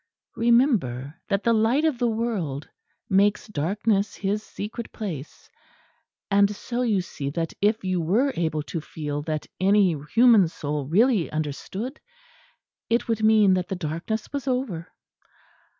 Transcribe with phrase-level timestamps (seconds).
[0.35, 2.67] Remember that the Light of the World
[3.07, 5.47] makes darkness His secret place;
[6.31, 10.87] and so you see that if you were able to feel that any human soul
[10.87, 11.99] really understood,
[12.89, 14.91] it would mean that the darkness was over.